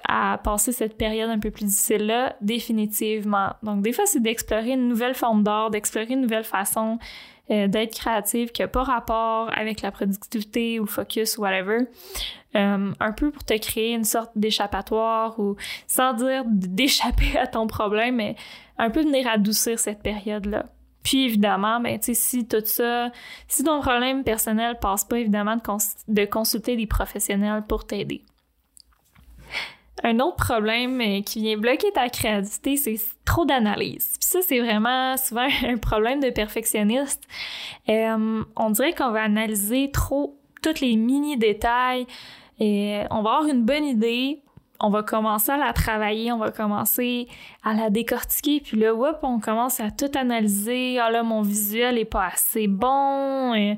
à 0.08 0.38
passer 0.42 0.72
cette 0.72 0.96
période 0.96 1.30
un 1.30 1.38
peu 1.38 1.50
plus 1.50 1.64
difficile-là? 1.64 2.36
Définitivement. 2.40 3.54
Donc, 3.62 3.82
des 3.82 3.92
fois, 3.92 4.06
c'est 4.06 4.20
d'explorer 4.20 4.72
une 4.72 4.88
nouvelle 4.88 5.14
forme 5.14 5.42
d'art, 5.42 5.70
d'explorer 5.70 6.12
une 6.12 6.20
nouvelle 6.20 6.44
façon 6.44 6.98
euh, 7.50 7.68
d'être 7.68 7.94
créative 7.94 8.52
qui 8.52 8.62
n'a 8.62 8.68
pas 8.68 8.84
rapport 8.84 9.50
avec 9.54 9.82
la 9.82 9.90
productivité 9.90 10.80
ou 10.80 10.84
le 10.84 10.90
focus 10.90 11.36
ou 11.36 11.42
whatever. 11.42 11.80
Euh, 12.56 12.92
un 12.98 13.12
peu 13.12 13.30
pour 13.30 13.44
te 13.44 13.58
créer 13.58 13.92
une 13.92 14.04
sorte 14.04 14.30
d'échappatoire 14.36 15.38
ou 15.38 15.56
sans 15.86 16.14
dire 16.14 16.44
d'échapper 16.46 17.36
à 17.36 17.46
ton 17.46 17.66
problème, 17.66 18.16
mais 18.16 18.36
un 18.78 18.90
peu 18.90 19.02
venir 19.02 19.26
adoucir 19.28 19.78
cette 19.78 20.02
période-là. 20.02 20.66
Puis 21.04 21.26
évidemment, 21.26 21.78
ben, 21.80 21.98
tu 22.00 22.06
sais, 22.06 22.14
si 22.14 22.48
tout 22.48 22.62
ça, 22.64 23.12
si 23.46 23.62
ton 23.62 23.80
problème 23.80 24.24
personnel 24.24 24.78
passe 24.80 25.04
pas, 25.04 25.18
évidemment, 25.18 25.56
de, 26.08 26.24
consulter 26.24 26.76
des 26.76 26.86
professionnels 26.86 27.62
pour 27.68 27.86
t'aider. 27.86 28.24
Un 30.02 30.18
autre 30.18 30.36
problème 30.36 31.00
euh, 31.00 31.20
qui 31.22 31.42
vient 31.42 31.56
bloquer 31.56 31.92
ta 31.92 32.08
créativité, 32.08 32.76
c'est 32.76 32.98
trop 33.24 33.44
d'analyse. 33.44 34.16
Puis 34.18 34.28
ça, 34.28 34.40
c'est 34.42 34.60
vraiment 34.60 35.16
souvent 35.16 35.46
un 35.66 35.76
problème 35.76 36.20
de 36.20 36.30
perfectionniste. 36.30 37.22
Euh, 37.88 38.42
on 38.56 38.70
dirait 38.70 38.92
qu'on 38.94 39.10
va 39.10 39.22
analyser 39.22 39.90
trop 39.92 40.38
tous 40.62 40.80
les 40.80 40.96
mini 40.96 41.36
détails. 41.36 42.06
Et 42.58 43.02
on 43.10 43.22
va 43.22 43.36
avoir 43.36 43.46
une 43.46 43.64
bonne 43.64 43.84
idée, 43.84 44.42
on 44.80 44.90
va 44.90 45.02
commencer 45.02 45.52
à 45.52 45.56
la 45.56 45.72
travailler, 45.72 46.32
on 46.32 46.38
va 46.38 46.50
commencer 46.50 47.28
à 47.62 47.74
la 47.74 47.90
décortiquer, 47.90 48.60
puis 48.60 48.78
là, 48.78 48.94
whoop, 48.94 49.18
on 49.22 49.38
commence 49.38 49.80
à 49.80 49.90
tout 49.90 50.10
analyser. 50.14 50.98
Ah 50.98 51.10
là, 51.10 51.22
mon 51.22 51.42
visuel 51.42 51.98
est 51.98 52.04
pas 52.04 52.26
assez 52.26 52.66
bon, 52.66 53.54
euh, 53.54 53.74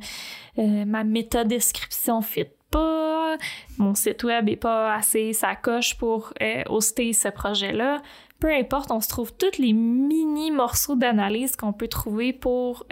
euh, 0.59 0.85
ma 0.85 1.05
méthode 1.05 1.49
description 1.49 2.23
fit 2.23 2.47
pas, 2.71 3.37
mon 3.79 3.95
site 3.95 4.25
web 4.25 4.49
est 4.49 4.57
pas 4.57 4.95
assez 4.95 5.33
sa 5.33 5.55
coche 5.55 5.97
pour 5.97 6.33
euh, 6.43 6.63
hoster 6.69 7.13
ce 7.13 7.29
projet-là. 7.29 8.03
Peu 8.41 8.53
importe, 8.53 8.91
on 8.91 9.01
se 9.01 9.09
trouve 9.09 9.33
tous 9.35 9.59
les 9.59 9.73
mini 9.73 10.51
morceaux 10.51 10.97
d'analyse 10.97 11.57
qu'on 11.57 11.73
peut 11.73 11.89
trouver 11.89 12.33
pour 12.33 12.85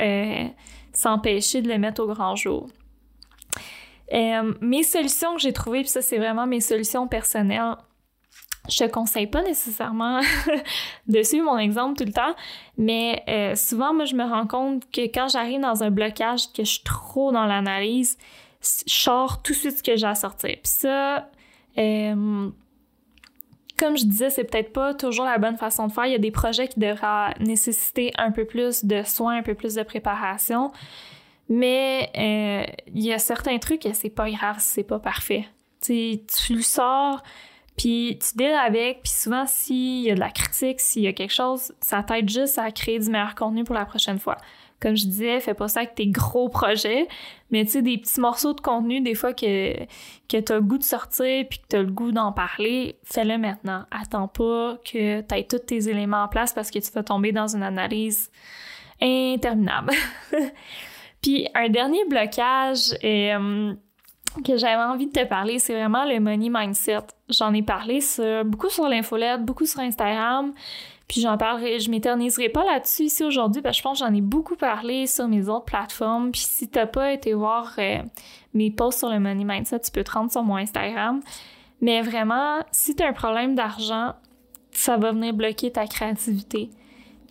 s'empêcher 0.92 1.61
de 1.61 1.68
le 1.68 1.78
mettre 1.78 2.02
au 2.02 2.06
grand 2.06 2.34
jour. 2.34 2.68
mes 4.11 4.82
solutions 4.84 5.34
que 5.34 5.40
j'ai 5.40 5.52
trouvées, 5.52 5.80
puis 5.80 5.90
ça 5.90 6.00
c'est 6.00 6.18
vraiment 6.18 6.46
mes 6.46 6.61
solutions 6.61 7.08
personnelles, 7.08 7.76
je 8.68 8.85
te 8.85 8.90
conseille 8.90 9.26
pas 9.26 9.42
nécessairement 9.42 10.21
de 11.06 11.23
suivre 11.23 11.44
mon 11.44 11.59
exemple 11.59 11.99
tout 11.99 12.04
le 12.04 12.12
temps, 12.12 12.35
mais 12.78 13.23
euh, 13.28 13.54
souvent, 13.54 13.92
moi, 13.94 14.04
je 14.04 14.14
me 14.14 14.25
rends 14.25 14.47
compte 14.47 14.90
que 14.90 15.02
quand 15.02 15.28
j'arrive 15.28 15.61
dans 15.61 15.83
un 15.83 15.90
blocage, 15.90 16.52
que 16.52 16.64
je 16.64 16.71
suis 16.71 16.85
trop 16.85 17.33
dans 17.33 17.44
l'analyse, 17.44 18.18
je 18.61 18.94
sors 18.94 19.42
tout 19.42 19.52
de 19.52 19.59
suite 19.59 19.78
ce 19.78 19.83
que 19.83 19.97
j'ai 19.97 20.06
à 20.06 20.14
sortir. 20.14 20.50
Puis 20.50 20.61
ça, 20.64 21.28
comme 23.76 23.99
je 23.99 24.04
disais, 24.04 24.30
c'est 24.30 24.44
peut-être 24.44 24.73
pas 24.73 24.94
toujours 24.94 25.25
la 25.25 25.38
bonne 25.38 25.56
façon 25.56 25.88
de 25.88 25.92
faire. 25.92 26.06
Il 26.06 26.12
y 26.12 26.16
a 26.16 26.18
des 26.18 26.30
projets 26.30 26.68
qui 26.68 26.78
devraient 26.78 27.35
nécessiter 27.40 28.12
un 28.16 28.30
peu 28.30 28.44
plus 28.44 28.85
de 28.85 29.02
soins, 29.02 29.38
un 29.38 29.42
peu 29.42 29.54
plus 29.54 29.75
de 29.75 29.83
préparation. 29.83 30.73
Mais 31.49 32.11
euh, 32.16 32.73
il 32.94 33.02
y 33.02 33.12
a 33.12 33.18
certains 33.18 33.59
trucs 33.59 33.85
et 33.85 33.92
c'est 33.92 34.11
pas 34.11 34.30
grave 34.30 34.56
si 34.61 34.68
c'est 34.68 34.85
pas 34.85 34.99
parfait. 34.99 35.47
Tu 35.83 36.21
le 36.50 36.62
sors, 36.62 37.23
puis 37.76 38.18
tu 38.20 38.36
deals 38.36 38.54
avec, 38.54 39.02
puis 39.02 39.12
souvent, 39.12 39.46
s'il 39.46 40.02
y 40.02 40.10
a 40.10 40.14
de 40.14 40.20
la 40.20 40.30
critique, 40.30 40.80
s'il 40.80 41.02
y 41.02 41.08
a 41.08 41.12
quelque 41.12 41.32
chose, 41.32 41.72
ça 41.80 42.02
t'aide 42.02 42.28
juste 42.28 42.58
à 42.58 42.70
créer 42.70 42.98
du 42.98 43.10
meilleur 43.10 43.34
contenu 43.34 43.64
pour 43.64 43.74
la 43.74 43.84
prochaine 43.84 44.18
fois. 44.18 44.36
Comme 44.80 44.96
je 44.96 45.06
disais, 45.06 45.40
fais 45.40 45.54
pas 45.54 45.66
ça 45.66 45.80
avec 45.80 45.94
tes 45.94 46.06
gros 46.06 46.48
projets, 46.48 47.08
mais 47.50 47.64
tu 47.64 47.72
sais, 47.72 47.82
des 47.82 47.98
petits 47.98 48.20
morceaux 48.20 48.52
de 48.52 48.60
contenu, 48.60 49.00
des 49.00 49.14
fois 49.14 49.32
que, 49.32 49.74
que 50.28 50.40
t'as 50.40 50.56
le 50.56 50.60
goût 50.60 50.78
de 50.78 50.84
sortir 50.84 51.46
puis 51.48 51.58
que 51.58 51.64
t'as 51.68 51.82
le 51.82 51.90
goût 51.90 52.12
d'en 52.12 52.32
parler, 52.32 52.96
fais-le 53.02 53.38
maintenant. 53.38 53.84
Attends 53.90 54.28
pas 54.28 54.76
que 54.84 55.22
t'aies 55.22 55.44
tous 55.44 55.60
tes 55.60 55.88
éléments 55.88 56.24
en 56.24 56.28
place 56.28 56.52
parce 56.52 56.70
que 56.70 56.78
tu 56.78 56.92
vas 56.92 57.02
tomber 57.02 57.32
dans 57.32 57.48
une 57.48 57.62
analyse 57.62 58.30
interminable. 59.00 59.92
puis 61.22 61.48
un 61.54 61.68
dernier 61.70 62.04
blocage, 62.08 62.94
euh, 63.02 63.74
que 64.44 64.56
j'avais 64.56 64.82
envie 64.82 65.06
de 65.06 65.12
te 65.12 65.24
parler, 65.24 65.58
c'est 65.58 65.74
vraiment 65.74 66.04
le 66.04 66.18
money 66.20 66.48
mindset. 66.50 67.06
J'en 67.28 67.52
ai 67.54 67.62
parlé 67.62 68.00
beaucoup 68.44 68.68
sur 68.68 68.88
l'infolette, 68.88 69.44
beaucoup 69.44 69.66
sur 69.66 69.80
Instagram. 69.80 70.52
Puis 71.08 71.20
j'en 71.20 71.36
parlerai, 71.36 71.80
je 71.80 71.90
m'éterniserai 71.90 72.48
pas 72.48 72.64
là-dessus 72.64 73.04
ici 73.04 73.24
aujourd'hui 73.24 73.60
parce 73.60 73.76
que 73.76 73.78
je 73.78 73.82
pense 73.82 74.00
que 74.00 74.06
j'en 74.06 74.14
ai 74.14 74.22
beaucoup 74.22 74.56
parlé 74.56 75.06
sur 75.06 75.28
mes 75.28 75.48
autres 75.48 75.66
plateformes. 75.66 76.32
Puis 76.32 76.40
si 76.40 76.68
t'as 76.68 76.86
pas 76.86 77.12
été 77.12 77.34
voir 77.34 77.74
euh, 77.78 77.98
mes 78.54 78.70
posts 78.70 79.00
sur 79.00 79.10
le 79.10 79.20
money 79.20 79.44
mindset, 79.44 79.80
tu 79.80 79.90
peux 79.90 80.02
te 80.02 80.12
rendre 80.12 80.32
sur 80.32 80.42
mon 80.42 80.56
Instagram. 80.56 81.20
Mais 81.80 82.00
vraiment, 82.00 82.60
si 82.72 82.96
t'as 82.96 83.08
un 83.08 83.12
problème 83.12 83.54
d'argent, 83.54 84.14
ça 84.70 84.96
va 84.96 85.12
venir 85.12 85.34
bloquer 85.34 85.70
ta 85.70 85.86
créativité. 85.86 86.70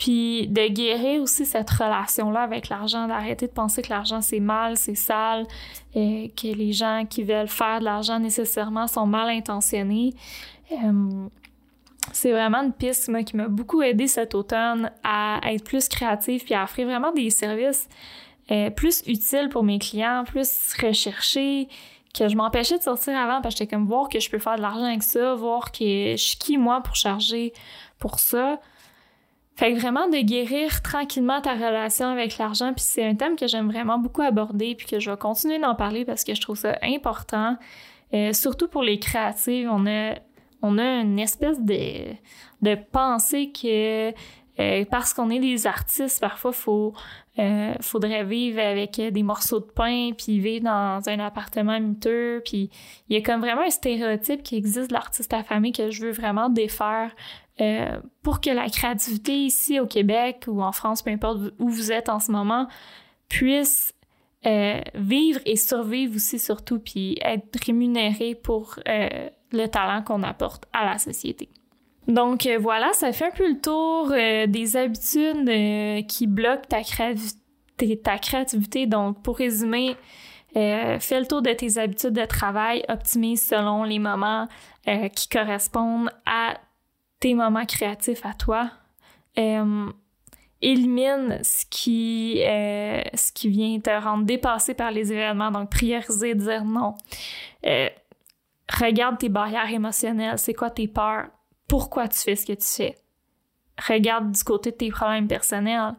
Puis 0.04 0.48
de 0.50 0.68
guérir 0.68 1.22
aussi 1.22 1.46
cette 1.46 1.70
relation-là 1.70 2.42
avec 2.42 2.68
l'argent, 2.68 3.08
d'arrêter 3.08 3.48
de 3.48 3.54
penser 3.54 3.82
que 3.82 3.90
l'argent 3.90 4.20
c'est 4.20 4.42
mal, 4.42 4.76
c'est 4.76 4.96
sale, 4.96 5.48
et 5.96 6.30
que 6.36 6.48
les 6.48 6.74
gens 6.74 7.06
qui 7.10 7.24
veulent 7.24 7.48
faire 7.48 7.80
de 7.80 7.86
l'argent 7.86 8.20
nécessairement 8.20 8.88
sont 8.88 9.06
mal 9.06 9.30
intentionnés. 9.30 10.14
Euh, 10.74 11.30
c'est 12.12 12.34
vraiment 12.34 12.64
une 12.64 12.74
piste 12.74 13.10
qui 13.24 13.38
m'a 13.38 13.48
beaucoup 13.48 13.82
aidé 13.82 14.08
cet 14.08 14.36
automne 14.36 14.92
à 15.06 15.40
être 15.46 15.64
plus 15.64 15.88
créative 15.88 16.44
puis 16.44 16.54
à 16.54 16.66
offrir 16.66 16.86
vraiment 16.86 17.14
des 17.14 17.30
services 17.30 17.88
euh, 18.52 18.72
plus 18.72 19.04
utiles 19.08 19.48
pour 19.48 19.64
mes 19.64 19.80
clients, 19.80 20.26
plus 20.26 20.74
recherchés, 20.82 21.70
que 22.14 22.28
je 22.28 22.36
m'empêchais 22.36 22.78
de 22.78 22.84
sortir 22.84 23.18
avant 23.18 23.42
parce 23.42 23.56
que 23.56 23.60
j'étais 23.60 23.74
comme 23.74 23.88
voir 23.88 24.10
que 24.10 24.20
je 24.20 24.30
peux 24.30 24.40
faire 24.40 24.58
de 24.58 24.62
l'argent 24.64 24.84
avec 24.84 25.02
ça, 25.02 25.34
voir 25.36 25.72
que 25.72 26.12
je 26.12 26.18
suis 26.18 26.38
qui 26.38 26.58
moi 26.58 26.82
pour 26.82 26.96
charger 26.96 27.54
pour 28.00 28.20
ça 28.20 28.60
Fait 29.56 29.74
que 29.74 29.80
vraiment 29.80 30.08
de 30.08 30.18
guérir 30.18 30.82
tranquillement 30.82 31.40
ta 31.40 31.54
relation 31.54 32.08
avec 32.08 32.38
l'argent, 32.40 32.74
puis 32.74 32.84
c'est 32.86 33.06
un 33.06 33.16
thème 33.16 33.36
que 33.36 33.46
j'aime 33.46 33.70
vraiment 33.70 34.00
beaucoup 34.00 34.24
aborder, 34.24 34.74
puis 34.76 34.88
que 34.88 35.00
je 35.00 35.12
vais 35.12 35.18
continuer 35.18 35.60
d'en 35.60 35.76
parler 35.76 36.06
parce 36.06 36.24
que 36.24 36.34
je 36.34 36.42
trouve 36.42 36.58
ça 36.58 36.78
important. 36.82 37.58
Euh, 38.14 38.34
surtout 38.34 38.68
pour 38.68 38.84
les 38.84 39.00
créatifs, 39.00 39.68
on 39.70 39.86
a, 39.86 40.16
on 40.62 40.78
a 40.80 41.02
une 41.02 41.20
espèce 41.20 41.62
de, 41.62 42.14
de 42.62 42.76
pensée 42.92 43.52
que 43.52 44.12
euh, 44.60 44.86
parce 44.90 45.16
qu'on 45.16 45.32
est 45.32 45.40
des 45.40 45.66
artistes, 45.66 46.20
parfois 46.20 46.52
faut 46.52 46.94
euh, 47.40 47.74
faudrait 47.82 48.24
vivre 48.24 48.60
avec 48.60 49.02
des 49.02 49.24
morceaux 49.24 49.60
de 49.60 49.66
pain 49.66 50.12
puis 50.16 50.40
vivre 50.40 50.66
dans 50.66 51.02
un 51.08 51.20
appartement 51.20 51.80
miteux 51.80 52.44
puis 52.46 52.70
il 53.10 53.18
y 53.18 53.20
a 53.20 53.24
comme 53.24 53.42
vraiment 53.42 53.64
un 53.64 53.72
stéréotype 53.72 54.44
qui 54.44 54.56
existe 54.56 54.90
de 54.90 54.94
l'artiste 54.94 55.34
famille 55.44 55.72
que 55.72 55.90
je 55.90 56.06
veux 56.06 56.12
vraiment 56.12 56.50
défaire 56.50 57.16
euh, 57.62 58.00
pour 58.24 58.42
que 58.42 58.50
la 58.50 58.68
créativité 58.68 59.38
ici 59.38 59.80
au 59.80 59.86
Québec 59.86 60.46
ou 60.48 60.64
en 60.64 60.72
France, 60.72 61.04
peu 61.04 61.12
importe 61.12 61.54
où 61.60 61.70
vous 61.70 61.92
êtes 61.92 62.10
en 62.10 62.20
ce 62.20 62.32
moment, 62.32 62.68
puisse 63.30 63.94
euh, 64.48 64.82
vivre 64.96 65.40
et 65.46 65.56
survivre 65.56 66.16
aussi 66.16 66.40
surtout, 66.40 66.80
puis 66.80 67.18
être 67.22 67.64
rémunérée 67.64 68.34
pour 68.34 68.80
euh, 68.88 69.30
le 69.52 69.68
talent 69.68 70.02
qu'on 70.02 70.24
apporte 70.24 70.66
à 70.74 70.86
la 70.86 70.98
société. 70.98 71.50
Donc 72.08 72.48
voilà, 72.60 72.92
ça 72.94 73.14
fait 73.14 73.28
un 73.28 73.32
peu 73.32 73.48
le 73.48 73.62
tour 73.62 74.10
des 74.10 74.76
habitudes 74.76 76.06
qui 76.08 76.28
bloquent 76.28 76.68
ta, 76.68 76.82
ta 78.04 78.18
créativité. 78.18 78.88
Donc 78.88 79.24
pour 79.24 79.38
résumer, 79.38 79.96
fais 80.54 81.20
le 81.20 81.26
tour 81.26 81.42
de 81.42 81.54
tes 81.54 81.78
habitudes 81.78 82.12
de 82.12 82.26
travail, 82.26 82.84
optimise 82.90 83.42
selon 83.42 83.86
les 83.86 84.00
moments 84.00 84.50
qui 85.16 85.30
correspondent 85.30 86.10
à 86.26 86.56
tes 87.24 87.34
moments 87.36 87.66
créatifs 87.66 88.26
à 88.26 88.34
toi. 88.34 88.70
Euh, 89.38 89.90
élimine 90.62 91.40
ce 91.42 91.66
qui, 91.70 92.44
euh, 92.44 93.02
ce 93.14 93.32
qui 93.32 93.48
vient 93.48 93.80
te 93.80 93.90
rendre 93.90 94.26
dépassé 94.26 94.74
par 94.74 94.92
les 94.92 95.14
événements, 95.14 95.50
donc 95.50 95.72
prioriser, 95.72 96.36
dire 96.36 96.66
non. 96.66 96.96
Euh, 97.66 97.88
regarde 98.78 99.20
tes 99.20 99.30
barrières 99.30 99.72
émotionnelles, 99.72 100.38
c'est 100.38 100.54
quoi 100.54 100.70
tes 100.70 100.90
peurs, 100.90 101.28
pourquoi 101.70 102.10
tu 102.10 102.20
fais 102.20 102.36
ce 102.36 102.46
que 102.46 102.54
tu 102.54 102.68
fais. 102.68 102.98
Regarde 103.88 104.34
du 104.34 104.44
côté 104.44 104.72
de 104.72 104.76
tes 104.76 104.90
problèmes 104.90 105.30
personnels. 105.30 105.96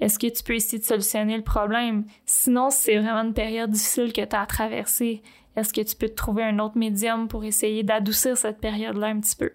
Est-ce 0.00 0.18
que 0.18 0.26
tu 0.26 0.42
peux 0.42 0.54
essayer 0.54 0.80
de 0.80 0.84
solutionner 0.84 1.36
le 1.36 1.44
problème? 1.44 2.06
Sinon, 2.24 2.70
c'est 2.70 2.96
vraiment 2.96 3.22
une 3.22 3.34
période 3.34 3.70
difficile 3.70 4.12
que 4.12 4.24
tu 4.24 4.34
as 4.34 4.42
à 4.42 4.46
traverser, 4.46 5.22
est-ce 5.54 5.72
que 5.72 5.80
tu 5.80 5.94
peux 5.94 6.08
trouver 6.08 6.42
un 6.42 6.58
autre 6.58 6.76
médium 6.76 7.28
pour 7.28 7.44
essayer 7.44 7.84
d'adoucir 7.84 8.36
cette 8.36 8.60
période-là 8.60 9.06
un 9.06 9.20
petit 9.20 9.36
peu? 9.36 9.52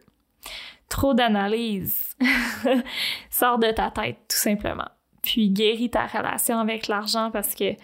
Trop 0.90 1.14
d'analyse. 1.14 2.16
Sors 3.30 3.60
de 3.60 3.72
ta 3.72 3.92
tête, 3.92 4.18
tout 4.28 4.38
simplement. 4.38 4.90
Puis 5.22 5.50
guéris 5.50 5.90
ta 5.90 6.06
relation 6.06 6.60
avec 6.60 6.88
l'argent 6.88 7.32
parce 7.32 7.56
que 7.56 7.76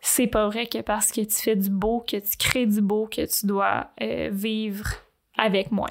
c'est 0.00 0.26
pas 0.26 0.48
vrai 0.48 0.66
que 0.66 0.78
parce 0.78 1.12
que 1.12 1.20
tu 1.20 1.34
fais 1.34 1.56
du 1.56 1.70
beau, 1.70 2.00
que 2.00 2.16
tu 2.16 2.36
crées 2.38 2.66
du 2.66 2.80
beau, 2.80 3.06
que 3.06 3.26
tu 3.26 3.46
dois 3.46 3.90
euh, 4.00 4.30
vivre 4.32 4.88
avec 5.36 5.70
moins. 5.70 5.90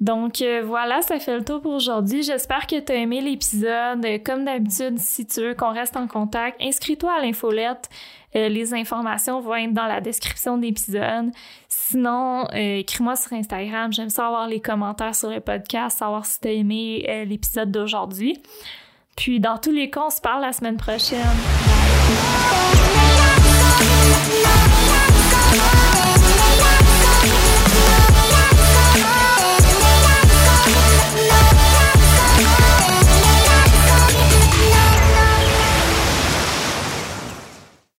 Donc 0.00 0.40
euh, 0.40 0.62
voilà, 0.64 1.02
ça 1.02 1.18
fait 1.18 1.36
le 1.36 1.44
tour 1.44 1.60
pour 1.60 1.72
aujourd'hui. 1.72 2.22
J'espère 2.22 2.66
que 2.66 2.80
tu 2.80 2.90
as 2.90 2.96
aimé 2.96 3.20
l'épisode. 3.20 4.06
Comme 4.24 4.46
d'habitude, 4.46 4.98
si 4.98 5.26
tu 5.26 5.40
veux 5.42 5.54
qu'on 5.54 5.72
reste 5.72 5.96
en 5.96 6.06
contact, 6.06 6.60
inscris-toi 6.60 7.12
à 7.12 7.20
l'infolette. 7.20 7.90
Euh, 8.34 8.48
les 8.48 8.72
informations 8.72 9.40
vont 9.40 9.56
être 9.56 9.74
dans 9.74 9.86
la 9.86 10.00
description 10.00 10.56
de 10.56 10.62
l'épisode. 10.62 11.30
Sinon, 11.68 12.46
euh, 12.54 12.76
écris-moi 12.78 13.14
sur 13.16 13.34
Instagram. 13.34 13.92
J'aime 13.92 14.08
savoir 14.08 14.48
les 14.48 14.60
commentaires 14.60 15.14
sur 15.14 15.28
le 15.28 15.40
podcast, 15.40 15.98
savoir 15.98 16.24
si 16.24 16.40
tu 16.40 16.48
as 16.48 16.52
aimé 16.52 17.24
l'épisode 17.26 17.70
d'aujourd'hui. 17.70 18.40
Puis 19.16 19.38
dans 19.38 19.58
tous 19.58 19.72
les 19.72 19.90
cas, 19.90 20.04
on 20.06 20.10
se 20.10 20.20
parle 20.20 20.40
la 20.40 20.52
semaine 20.52 20.78
prochaine. 20.78 21.18